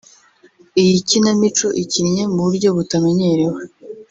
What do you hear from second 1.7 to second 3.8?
ikinnye mu buryo butamenyerewe